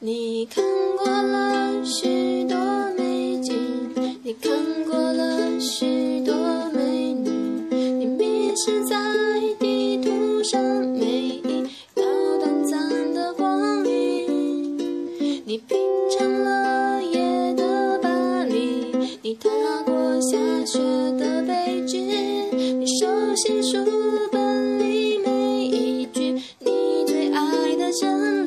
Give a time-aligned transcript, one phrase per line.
[0.00, 0.64] 你看
[0.96, 2.56] 过了许多
[2.96, 3.52] 美景，
[4.22, 4.52] 你看
[4.84, 6.32] 过了许多
[6.72, 7.28] 美女，
[7.72, 8.96] 你迷失在
[9.58, 11.42] 地图上每一
[11.96, 12.04] 道
[12.38, 14.78] 短暂的光影，
[15.44, 15.76] 你品
[16.16, 19.50] 尝了夜的巴黎，你踏
[19.84, 20.78] 过下雪
[21.18, 22.06] 的北京，
[22.78, 23.84] 你熟悉书
[24.30, 28.37] 本里每一句你最爱的真。